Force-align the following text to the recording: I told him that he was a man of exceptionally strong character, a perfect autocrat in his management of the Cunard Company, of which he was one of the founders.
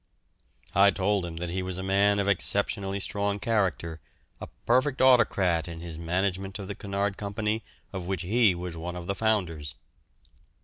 I 0.73 0.89
told 0.89 1.25
him 1.27 1.35
that 1.37 1.51
he 1.51 1.61
was 1.61 1.77
a 1.77 1.83
man 1.83 2.17
of 2.17 2.27
exceptionally 2.27 2.99
strong 2.99 3.37
character, 3.37 4.01
a 4.39 4.47
perfect 4.65 4.99
autocrat 4.99 5.67
in 5.67 5.79
his 5.81 5.99
management 5.99 6.57
of 6.57 6.67
the 6.67 6.73
Cunard 6.73 7.17
Company, 7.17 7.63
of 7.93 8.07
which 8.07 8.23
he 8.23 8.55
was 8.55 8.75
one 8.75 8.95
of 8.95 9.05
the 9.05 9.13
founders. 9.13 9.75